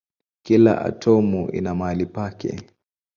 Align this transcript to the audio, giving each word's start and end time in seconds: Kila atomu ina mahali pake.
Kila 0.45 0.81
atomu 0.81 1.49
ina 1.51 1.75
mahali 1.75 2.05
pake. 2.05 2.59